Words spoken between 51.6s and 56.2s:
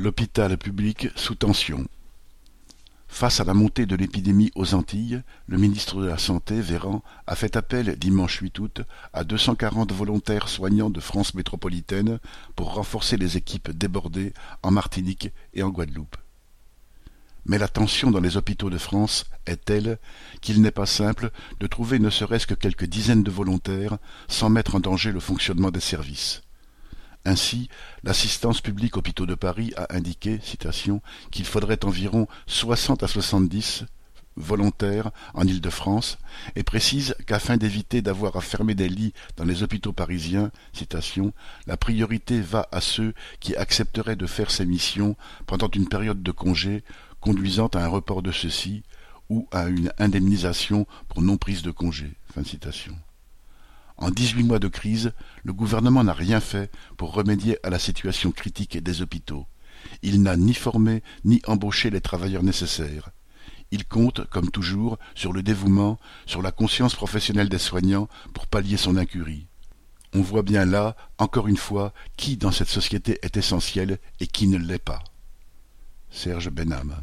de congé. En dix-huit mois de crise, le gouvernement n'a